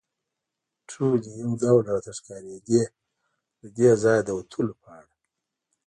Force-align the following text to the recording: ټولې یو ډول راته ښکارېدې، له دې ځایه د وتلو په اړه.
ټولې 0.89 1.29
یو 1.41 1.51
ډول 1.61 1.81
راته 1.89 2.11
ښکارېدې، 2.17 2.83
له 3.59 3.67
دې 3.77 3.89
ځایه 4.03 4.21
د 4.25 4.29
وتلو 4.37 4.73
په 4.83 4.89
اړه. 4.99 5.13